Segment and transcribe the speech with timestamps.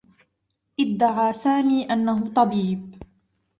[0.79, 2.97] ادّعى سامي أنّه طبيب.